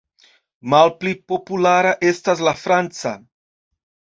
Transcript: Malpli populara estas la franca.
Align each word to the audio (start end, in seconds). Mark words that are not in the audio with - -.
Malpli 0.73 1.13
populara 1.33 1.91
estas 2.13 2.41
la 2.49 2.55
franca. 2.65 3.15